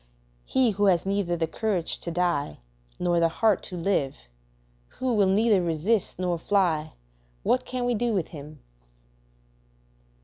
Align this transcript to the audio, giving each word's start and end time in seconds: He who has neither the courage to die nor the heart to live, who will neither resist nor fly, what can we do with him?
He 0.45 0.71
who 0.71 0.85
has 0.85 1.05
neither 1.05 1.37
the 1.37 1.45
courage 1.45 1.99
to 1.99 2.09
die 2.09 2.57
nor 2.97 3.19
the 3.19 3.29
heart 3.29 3.61
to 3.65 3.75
live, 3.75 4.15
who 4.97 5.13
will 5.13 5.27
neither 5.27 5.61
resist 5.61 6.17
nor 6.17 6.39
fly, 6.39 6.93
what 7.43 7.65
can 7.67 7.85
we 7.85 7.93
do 7.93 8.11
with 8.11 8.29
him? 8.29 8.61